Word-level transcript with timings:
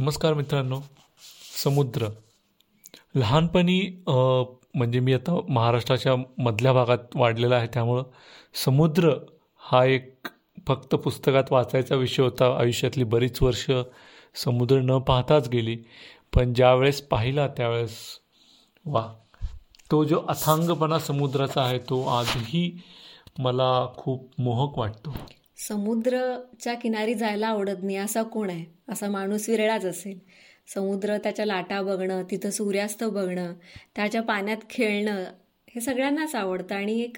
नमस्कार 0.00 0.34
मित्रांनो. 0.34 0.80
समुद्र. 1.64 2.06
लहानपणी 3.14 3.80
म्हणजे 4.74 5.00
मी 5.00 5.12
आता 5.14 5.40
महाराष्ट्राच्या 5.48 6.14
मधल्या 6.38 6.72
भागात 6.72 6.98
वाढलेला 7.14 7.56
आहे 7.56 7.66
त्यामुळं 7.66 8.02
समुद्र 8.64 9.12
हा 9.58 9.84
एक 9.84 10.28
फक्त 10.68 10.94
पुस्तकात 10.94 11.44
वाचायचा 11.50 11.94
विषय 11.94 12.22
होता. 12.22 12.58
आयुष्यातली 12.60 13.04
बरीच 13.04 13.42
वर्ष 13.42 13.70
समुद्र 14.44 14.80
न 14.80 14.98
पाहताच 14.98 15.48
गेली. 15.48 15.76
पण 16.34 16.52
ज्यावेळेस 16.52 17.02
पाहिला 17.02 17.46
त्यावेळेस 17.48 17.96
वा. 18.86 19.12
तो 19.90 20.04
जो 20.04 20.20
अथांगपणा 20.28 20.98
समुद्राचा 20.98 21.62
आहे 21.62 21.78
तो 21.78 22.02
आजही 22.06 22.82
मला 23.38 23.86
खूप 23.96 24.30
मोहक 24.38 24.78
वाटतो. 24.78 25.16
समुद्रच्या 25.68 26.74
किनारी 26.74 27.14
जायला 27.14 27.46
आवडत 27.48 27.82
नाही 27.82 27.96
असा 27.96 28.22
कोण 28.22 28.50
आहे? 28.50 28.64
असा 28.88 29.08
माणूस 29.08 29.48
विरळाच 29.48 29.84
असेल. 29.84 30.18
समुद्र 30.74 31.16
त्याच्या 31.18 31.46
लाटा 31.46 31.82
बघणं 31.82 32.22
तिथं 32.30 32.50
सूर्यास्त 32.50 33.04
बघणं 33.04 33.52
त्याच्या 33.96 34.22
पाण्यात 34.22 34.56
खेळणं 34.70 35.24
हे 35.70 35.80
सगळ्यांनाच 35.80 36.34
आवडतं 36.34 36.74
आणि 36.74 37.00
एक 37.00 37.16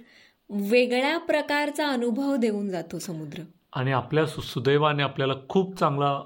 वेगळ्या 0.51 1.19
प्रकारचा 1.19 1.89
अनुभव 1.89 2.37
देऊन 2.37 2.69
जातो 2.69 2.99
समुद्र. 2.99 3.43
आणि 3.73 3.93
आपल्या 3.93 4.27
सुदैवाने 4.27 5.03
आपल्याला 5.03 5.35
खूप 5.49 5.79
चांगला 5.79 6.23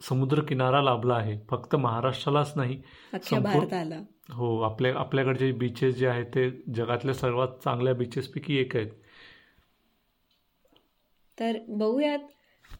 समुद्र 0.00 0.42
किनारा 0.42 0.82
लाभला 0.82 1.14
आहे. 1.14 1.38
फक्त 1.50 1.76
महाराष्ट्रालाच 1.76 2.52
नाही 2.56 2.82
अख्ख्या 3.12 3.40
भारताला. 3.40 4.00
हो 4.30 4.60
आपल्या 4.60 4.92
आपल्याकडचे 4.96 5.52
बीचेस 5.52 5.94
जे 5.94 6.06
आहेत 6.06 6.24
ते 6.24 6.50
जगातल्या 6.74 7.14
सर्वात 7.14 7.48
चांगल्या 7.64 7.94
बीचेसपैकी 7.94 8.56
एक 8.56 8.76
आहेत. 8.76 8.88
तर 11.40 11.58
बघूयात 11.68 12.18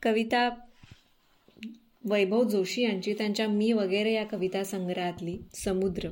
कविता 0.02 0.48
वैभव 2.04 2.42
जोशी 2.42 2.82
यांची 2.82 3.12
त्यांच्या 3.12 3.48
मी 3.48 3.72
वगैरे 3.72 4.12
या 4.12 4.24
कविता 4.24 4.64
संग्रहातली 4.64 5.38
समुद्र. 5.54 6.08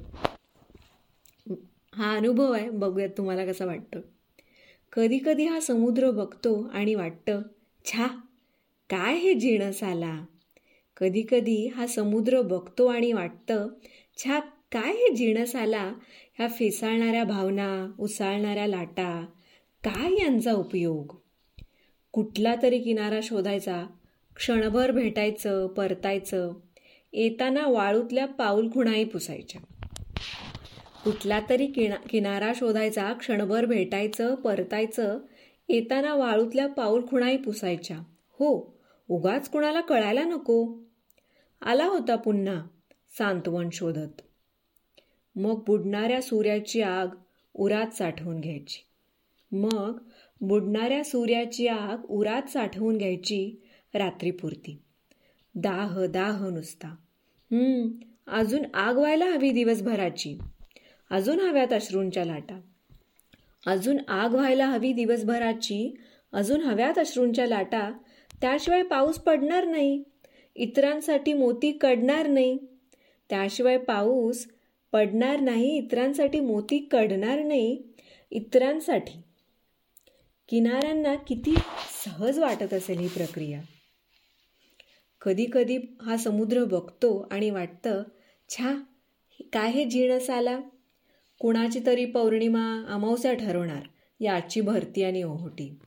हा 1.94 2.16
अनुभव 2.16 2.52
आहे 2.52 2.70
बघूयात 2.70 3.08
तुम्हाला 3.18 3.46
कसं 3.46 3.66
वाटतं. 3.66 4.00
कधी 4.92 5.18
कधी 5.18 5.46
हा 5.46 5.60
समुद्र 5.60 6.10
बघतो 6.10 6.62
आणि 6.72 6.94
वाटतं 6.94 7.42
छा 7.84 8.06
काय 8.90 9.16
हे 9.16 9.34
जिणस 9.34 9.82
आला 9.82 10.24
कधी 10.96 11.22
कधी 11.30 11.66
हा 11.66 11.86
समुद्र 11.86 12.40
बघतो 12.42 12.86
आणि 12.86 13.12
वाटतं 13.12 13.68
छा 14.18 14.38
काय 14.72 14.92
हे 14.92 15.14
जिणस 15.14 15.56
आला 15.56 15.92
ह्या 16.38 16.48
फेसाळणाऱ्या 16.48 17.24
भावना 17.24 17.94
उसाळणाऱ्या 17.98 18.66
लाटा 18.66 19.24
काय 19.84 20.12
यांचा 20.12 20.52
उपयोग? 20.52 21.25
कुठला 22.16 22.54
तरी 22.62 22.78
किनारा 22.78 23.20
शोधायचा 23.22 23.86
क्षणभर 24.36 24.90
भेटायचं 24.90 25.66
परतायचं 25.66 26.52
येताना 27.12 27.66
वाळूतल्या 27.66 28.26
पाऊल 28.26 28.72
खुणाही 28.72 29.04
पुसायच्या. 29.04 29.60
कुठला 31.04 31.40
तरी 31.50 31.66
किना 31.66 31.94
किनारा 31.94 32.52
शोधायचा 32.54 33.12
क्षणभर 33.12 33.64
भेटायचं 33.64 34.34
परतायचं 34.34 35.18
येताना 35.68 36.14
वाळूतल्या 36.14 36.66
पाऊल 36.66 37.06
खुणाही 37.06 37.36
पुसायच्या. 37.36 37.98
हो 38.32 38.78
उगाच 39.08 39.50
कुणाला 39.50 39.80
कळायला 39.80 40.24
नको. 40.24 40.78
आला 41.62 41.86
होता 41.86 42.16
पुन्हा 42.16 42.62
सांत्वन 43.18 43.68
शोधत. 43.72 44.20
मग 45.36 45.62
बुडणाऱ्या 45.66 46.22
सूर्याची 46.22 46.82
आग 46.82 47.06
उरात 47.54 47.96
साठवून 47.96 48.40
घ्यायची. 48.40 48.84
मग 49.52 49.98
बुडणाऱ्या 50.40 51.04
सूर्याची 51.04 51.66
आग 51.66 52.04
उरात 52.08 52.48
साठवून 52.48 52.96
घ्यायची 52.96 53.60
रात्रीपुरती. 53.94 54.78
दाह 55.54 56.06
दाह 56.06 56.48
नुसता. 56.48 56.88
हम्म 57.50 57.88
अजून 58.26 58.62
आग 58.74 58.96
व्हायला 58.96 59.24
हवी 59.24 59.50
दिवसभराची. 59.50 60.38
अजून 61.10 61.40
हव्यात 61.40 61.72
अश्रूंच्या 61.72 62.24
लाटा. 62.24 62.60
अजून 63.66 63.96
आग 64.08 64.34
व्हायला 64.34 64.66
हवी 64.66 64.92
दिवसभराची. 64.92 65.94
अजून 66.32 66.60
हव्यात 66.60 66.98
अश्रूंच्या 66.98 67.46
लाटा. 67.46 67.90
त्याशिवाय 68.40 68.82
पाऊस 68.82 69.18
पडणार 69.18 69.64
नाही. 69.64 70.02
इतरांसाठी 70.56 71.32
मोती 71.32 71.72
कडणार 71.72 72.26
नाही. 72.26 72.58
त्याशिवाय 73.28 73.78
पाऊस 73.78 74.46
पडणार 74.92 75.40
नाही 75.40 75.76
इतरांसाठी 75.76 76.40
मोती 76.40 76.78
कडणार 76.78 77.42
नाही. 77.42 77.82
इतरांसाठी 78.30 79.22
किनाऱ्यांना 80.48 81.14
किती 81.14 81.54
सहज 82.04 82.38
वाटत 82.38 82.74
असेल 82.74 82.98
ही 82.98 83.08
प्रक्रिया? 83.08 83.60
कधी 85.22 85.46
कधी 85.52 85.78
हा 86.02 86.16
समुद्र 86.16 86.64
बघतो 86.64 87.28
आणि 87.30 87.50
वाटतं 87.50 88.02
छा 88.48 88.74
काय 89.52 89.70
हे 89.70 89.84
जीणस 89.84 90.30
आला 90.30 90.58
कुणाची 91.40 91.80
तरी 91.86 92.04
पौर्णिमा 92.04 92.84
अमावस्या 92.88 93.32
ठरवणार 93.32 93.82
याची 94.20 94.60
भरती 94.60 95.02
आणि 95.02 95.22
ओहोटी. 95.22 95.78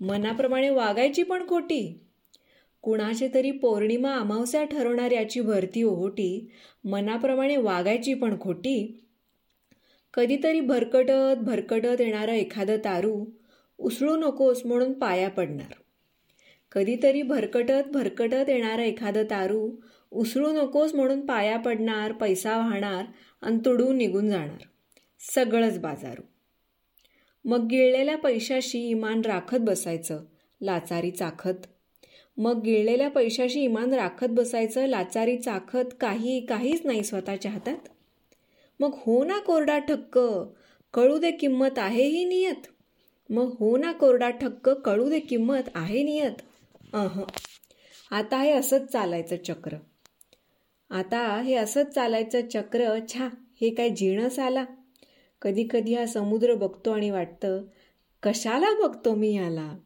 मनाप्रमाणे 0.00 0.70
वागायची 0.70 1.22
पण 1.22 1.48
खोटी. 1.48 2.00
कुणाची 2.82 3.28
तरी 3.34 3.50
पौर्णिमा 3.50 4.14
अमावस्या 4.14 4.64
ठरवणार 4.64 5.10
याची 5.10 5.40
भरती 5.40 5.82
ओहोटी 5.82 6.50
मनाप्रमाणे 6.84 7.56
वागायची 7.56 8.14
पण 8.14 8.40
खोटी. 8.40 9.04
कधीतरी 10.14 10.60
भरकटत 10.60 11.38
भरकटत 11.38 12.00
येणारं 12.00 12.32
एखादं 12.32 12.76
तारू 12.76 13.24
उसळू 13.78 14.16
नकोस 14.16 14.66
म्हणून 14.66 14.92
पाया 14.92 15.30
पडणार. 15.30 15.74
कधीतरी 16.72 17.22
भरकटत 17.22 17.88
भरकटत 17.92 18.48
येणारं 18.48 18.82
एखादं 18.82 19.24
तारू 19.24 19.70
उसळू 20.10 20.52
नकोस 20.52 20.94
म्हणून 20.94 21.26
पाया 21.26 21.58
पडणार 21.58 22.12
पैसा 22.12 22.56
वाहणार 22.56 23.04
आणि 23.40 23.58
तुडून 23.64 23.96
निघून 23.96 24.30
जाणार. 24.30 24.62
सगळंच 25.20 25.78
बाजारू. 25.78 26.22
मग 27.44 27.66
गिळलेल्या 27.66 28.16
पैशाशी 28.16 28.88
इमान 28.88 29.20
राखत 29.20 29.56
बसायचं 29.60 30.20
लाचारी 30.62 31.10
चाखत. 31.10 31.66
मग 32.36 32.62
गिळलेल्या 32.62 33.10
पैशाशी 33.10 33.60
इमान 33.60 33.94
राखत 33.94 34.26
बसायचं 34.30 34.86
लाचारी 34.86 35.36
चाखत 35.36 35.94
काही 36.00 36.46
काहीच 36.46 36.86
नाही 36.86 37.04
स्वतःच्या 37.04 37.50
हातात. 37.50 37.76
मग 38.80 38.90
हो 38.92 39.24
ना 39.24 39.38
कोरडा 39.38 39.78
ठक्क 39.78 40.18
कळू 40.94 41.18
दे 41.18 41.30
किंमत 41.30 41.78
आहे 41.78 42.04
ही 42.04 42.24
नियत. 42.24 42.75
मग 43.30 43.56
हो 43.60 43.76
ना 43.76 43.92
कोरडा 43.92 44.30
ठक्क 44.30 44.68
कळू 44.68 45.08
दे 45.08 45.20
किंमत 45.20 45.62
आहे 45.74 46.02
नियत. 46.02 46.32
अह. 46.94 47.20
आता 48.10 48.38
हे 48.38 48.52
असंच 48.52 48.92
चालायचं 48.92 49.36
चक्र. 49.36 49.76
आता 50.90 51.40
हे 51.40 51.54
असंच 51.54 51.94
चालायचं 51.94 52.40
चक्र 52.48 52.98
छा 53.08 53.28
हे 53.60 53.70
काय 53.70 53.88
जीणस 53.88 54.38
आला. 54.38 54.64
कधी 55.42 55.68
कधी 55.70 55.94
हा 55.94 56.06
समुद्र 56.06 56.54
बघतो 56.54 56.92
आणि 56.92 57.10
वाटतं 57.10 57.62
कशाला 58.22 58.70
बघतो 58.82 59.14
मी 59.14 59.34
याला? 59.34 59.76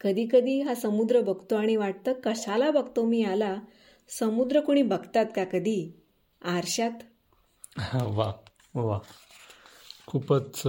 कधी 0.00 0.26
कधी 0.32 0.60
हा 0.60 0.74
समुद्र 0.74 1.20
बघतो 1.20 1.56
आणि 1.56 1.76
वाटतं 1.76 2.12
कशाला 2.24 2.70
बघतो 2.70 3.04
मी 3.04 3.22
याला? 3.22 3.56
समुद्र 4.08 4.60
कोणी 4.60 4.82
बघतात 4.82 5.26
का 5.36 5.44
कधी? 5.44 5.92
आरशात? 6.42 6.90
वा 7.94 8.32
वा. 8.74 8.98
खूपच 10.06 10.62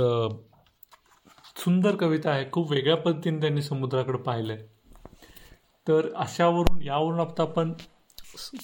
सुंदर 1.55 1.95
कविता 1.95 2.31
आहे 2.31 2.45
खूप 2.51 2.71
वेगळ्या 2.71 2.95
पद्धतीने 2.97 3.39
त्यांनी 3.41 3.61
समुद्राकडे 3.61 4.17
पाहिलं 4.17 4.53
आहे 4.53 4.63
तर 5.87 6.07
अशावरून 6.15 6.81
यावरून 6.83 7.19
आता 7.19 7.41
आपण 7.41 7.73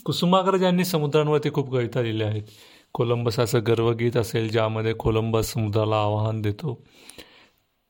कुसुमाग्रज 0.04 0.64
यांनी 0.64 0.86
समुद्रांवरती 0.86 1.50
खूप 1.54 1.72
कविता 1.72 2.02
लिहिल्या 2.02 2.28
आहेत. 2.28 2.44
कोलंबसाचं 2.94 3.60
गर्वगीत 3.68 4.18
असेल 4.18 4.50
ज्यामध्ये 4.52 4.94
कोलंबस 4.94 5.52
समुद्राला 5.54 5.96
आवाहन 5.96 6.42
देतो. 6.42 6.82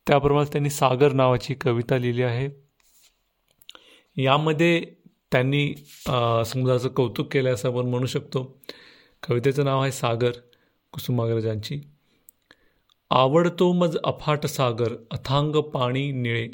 त्याप्रमाणे 0.08 0.52
त्यांनी 0.52 0.70
सागर 0.70 1.12
नावाची 1.12 1.54
कविता 1.54 1.98
लिहिली 1.98 2.24
आहे. 2.24 2.50
यामध्ये 4.18 4.86
त्यांनी 5.32 5.76
समुद्राचं 6.46 6.90
कौतुक 6.90 7.32
केलं 7.32 7.54
असं 7.54 7.70
आपण 7.70 7.90
म्हणू 7.90 8.06
शकतो. 8.06 8.44
कवितेचं 9.30 9.66
नाव 9.66 9.82
आहे 9.82 9.92
सागर 9.92 10.32
कुसुमाग्रजांची. 10.94 11.82
आवडतो 13.10 13.74
मज 13.74 13.98
अफाट 14.04 14.46
सागर 14.46 14.96
अथांग 15.12 15.56
पाणी 15.56 16.12
निळे. 16.12 16.50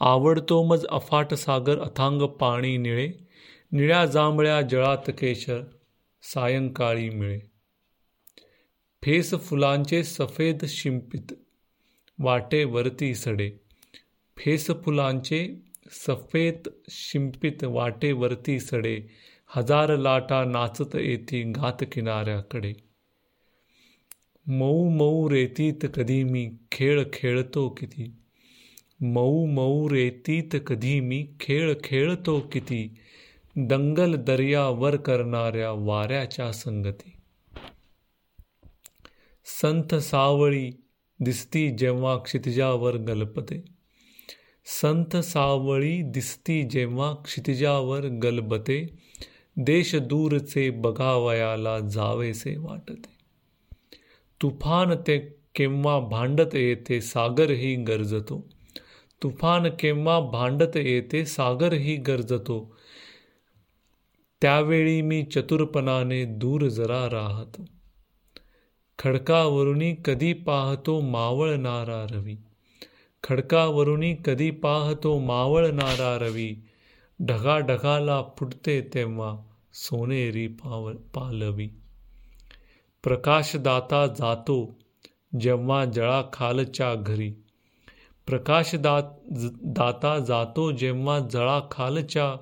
आवडतो 0.00 0.62
मज 0.62 0.86
अफाट 0.86 1.34
सागर 1.34 1.78
अथांग 1.78 2.22
पाणी 2.22 2.76
निळे. 2.76 3.12
निळ्या 3.72 4.06
जांभळ्या 4.06 4.60
जळात 4.60 5.08
केशर 5.08 5.62
सायंकाळी 6.22 7.10
मिळे. 7.10 7.40
फेस 9.02 9.34
फुलांचे 9.40 10.04
सफेद 10.04 10.64
शिंपित 10.64 11.32
वाटे 12.18 12.64
वरती 12.64 13.14
सडे. 13.14 13.50
फेस 14.36 14.66
फुलांचे 14.66 15.48
सफेद 15.90 16.68
शिंपित 16.90 17.64
वाटे 17.64 18.12
वरती 18.12 18.60
सडे. 18.60 19.00
हजार 19.46 19.96
लाटा 19.96 20.44
नाचत 20.44 20.96
येती 20.96 21.42
घात 21.42 21.84
किनाऱ्याकडे. 21.92 22.72
मऊ 24.46 24.88
मऊ 24.90 25.30
रेतीत 25.30 25.84
कधी 25.94 26.24
मी 26.24 26.50
खेळ 26.72 27.04
खेळतो 27.12 27.68
किती? 27.68 28.12
मऊ 29.00 29.46
मऊ 29.46 29.90
रेतीत 29.90 30.60
कधी 30.66 31.00
मी 31.00 31.26
खेळ 31.40 31.74
खेळतो 31.84 32.40
किती? 32.52 32.94
दंगल 33.56 34.14
दर्यावर 34.14 34.96
करणाऱ्या 34.96 35.70
वाऱ्याच्या 35.70 36.52
संगती. 36.52 37.12
संथ 39.60 39.94
सावळी 39.94 40.70
दिसती 41.20 41.70
जेव्हा 41.70 42.16
क्षितिजावर 42.16 42.96
गलपते. 42.96 43.64
संथ 44.82 45.16
सावळी 45.16 46.02
दिसती 46.02 46.62
जेव्हा 46.62 47.12
क्षितिजावर 47.12 48.00
गलबते. 48.00 48.86
देश 49.56 49.94
दूरचे 49.94 50.70
बघावयाला 50.70 51.78
जावेसे 51.78 52.56
वाटते. 52.56 53.19
तुफान 54.42 54.94
ते 55.06 55.18
केव्हा 55.54 56.00
भांडत 56.00 56.54
येते 56.54 57.00
सागरही 57.00 57.76
गरजतो. 57.76 58.48
तुफान 59.22 59.66
केव्हा 59.78 60.20
भांडत 60.20 60.76
येते 60.76 61.26
सागरही 61.26 61.96
गरजतो. 61.96 62.76
त्यावेळी 64.42 65.02
मी 65.02 65.22
चतुरपणाने 65.22 66.24
दूर 66.24 66.68
जरा 66.68 67.08
राहतो. 67.12 67.64
खडकावरुणी 68.98 69.94
कधी 70.04 70.32
पाहतो 70.32 71.00
मावळणारा 71.00 72.06
रवी. 72.10 72.36
खडकावरुणी 73.22 74.16
कधी 74.24 74.50
पाहतो 74.50 75.18
मावळणारा 75.18 76.18
रवी. 76.18 76.54
ढगा 77.22 77.58
ढगाला 77.58 78.22
फुटते 78.36 78.80
तेव्हा 78.94 79.36
सोनेरी 79.74 80.46
पाव 80.46 80.92
पालवी. 80.92 81.79
प्रकाशदाता 83.02 84.06
जातो 84.06 84.78
जेव्हा 85.40 85.84
जळाखालच्या 85.84 86.94
घरी. 86.94 87.30
प्रकाशदात 88.26 89.02
दाता 89.64 90.18
जातो 90.18 90.70
जेव्हा 90.70 91.18
जळाखालच्या 91.18 92.36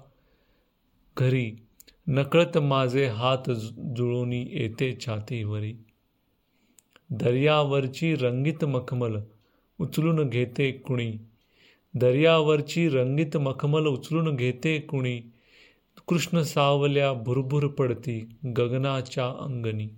घरी. 1.16 1.52
नकळत 2.06 2.58
माझे 2.58 3.06
हात 3.06 3.50
जुळोनी 3.96 4.48
येते 4.50 4.98
छातीवरी. 5.06 5.74
दर्यावरची 7.10 8.14
रंगीत 8.14 8.64
मखमल 8.64 9.16
उचलून 9.80 10.28
घेते 10.28 10.72
कुणी. 10.72 11.12
दर्यावरची 11.94 12.88
रंगीत 12.88 13.36
मखमल 13.36 13.86
उचलून 13.86 14.36
घेते 14.36 14.80
कुणी. 14.80 15.20
कृष्ण 16.08 16.42
सावल्या 16.42 17.12
भुरभुर 17.12 17.66
पडती 17.66 18.28
गगनाच्या 18.58 19.26
अंगणी. 19.26 19.88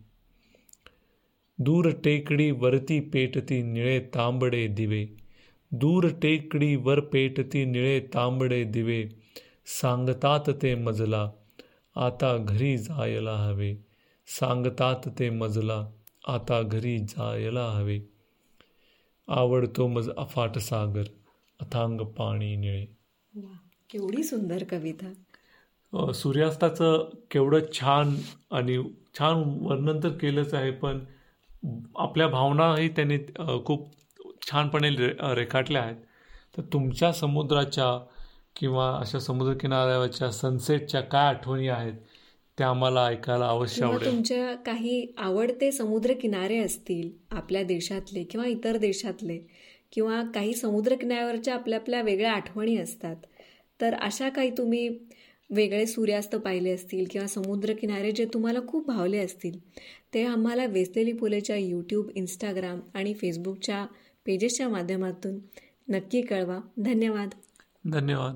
दूर 1.65 1.91
टेकडी 2.05 2.51
वरती 2.51 3.01
पेटती 3.01 3.63
निळे 3.63 4.01
तांबडे 4.01 4.67
दिवे 4.67 5.07
दूर 5.73 6.09
टेकडी 6.23 6.77
वर 6.77 7.01
पेटती 7.01 7.65
निळे 7.65 8.01
तांबडे 8.01 8.65
दिवे 8.65 9.05
सांगतात 9.67 10.51
ते 10.63 10.75
मजला 10.75 11.31
आता 11.97 12.37
घरी 12.37 12.79
जायला 12.79 13.33
हवे 13.33 13.75
सांगतात 14.27 15.09
ते 15.19 15.31
मजला 15.31 15.87
आता 16.29 16.63
घरी 16.63 16.99
जायला 16.99 17.67
हवे 17.67 18.01
आवडतो 19.29 19.87
मज 19.87 20.11
अफाट 20.17 20.59
सागर 20.59 21.03
अथांग 21.61 22.01
पाणी 22.01 22.57
निळे 22.57 22.85
केवढी 23.91 24.23
सुंदर 24.23 24.65
कविता. 24.71 26.13
सूर्यास्ताचं 26.13 27.11
केवढं 27.31 27.61
छान 27.73 28.15
आणि 28.51 28.79
छान 29.19 29.43
वर्णन 29.61 29.99
तर 30.03 30.09
केलंच 30.09 30.55
आहे 30.55 30.71
पण 30.71 30.99
आपल्या 31.97 32.27
भावनाही 32.29 32.89
त्यांनी 32.89 33.19
खूप 33.67 33.89
छानपणे 34.51 34.89
रे 34.89 35.09
रेखाटल्या 35.35 35.83
आहेत. 35.83 35.97
तर 36.57 36.63
तुमच्या 36.63 37.13
समुद्राच्या 37.13 37.87
किंवा 38.57 38.91
अशा 39.01 39.19
समुद्रकिनाऱ्यावरच्या 39.19 40.31
सनसेटच्या 40.31 41.01
काय 41.01 41.27
आठवणी 41.27 41.69
आहेत? 41.69 41.95
त्या 42.59 42.69
आम्हाला 42.69 43.05
ऐकायला 43.07 43.47
अवश्य 43.49 43.85
आवडेल. 43.85 44.11
तुमच्या 44.11 44.55
काही 44.57 45.07
आवडते 45.19 45.71
समुद्रकिनारे 45.73 46.59
असतील 46.59 47.11
आपल्या 47.31 47.63
देशातले 47.63 48.25
किंवा 48.25 48.47
इतर 48.47 48.77
देशातले 48.77 49.39
किंवा 49.93 50.23
काही 50.35 50.55
समुद्रकिनाऱ्यावरच्या 50.55 51.55
आपल्या 51.55 51.79
आपल्या 51.79 52.03
वेगळ्या 52.03 52.33
आठवणी 52.33 52.77
असतात 52.77 53.17
तर 53.81 53.95
अशा 53.95 54.29
काही 54.29 54.51
तुम्ही 54.51 54.89
वेगळे 55.51 55.87
सूर्यास्त 55.87 56.37
पाहिले 56.37 56.71
असतील 56.71 57.05
किंवा 57.11 57.27
समुद्रकिनारे 57.27 58.11
जे 58.11 58.25
तुम्हाला 58.25 58.59
खूप 58.69 58.87
भावले 58.87 59.19
असतील 59.19 59.59
ते 60.15 60.25
आम्हाला 60.25 60.67
वेसलेली 60.67 61.13
फुलेच्या 61.13 61.57
यूट्यूब 61.57 62.11
इंस्टाग्राम 62.15 62.81
आणि 62.95 63.15
फेसबुकच्या 63.15 63.87
पेजेसच्या 64.27 64.69
माध्यमातून 64.69 65.39
नक्की 65.89 66.21
कळवा. 66.23 66.61
धन्यवाद. 66.79 67.29
धन्यवाद. 67.85 68.35